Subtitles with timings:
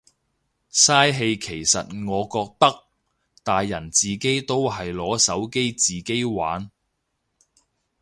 [0.71, 2.83] 嘥氣其實我覺得，
[3.43, 6.71] 大人自己都係攞手機自己玩。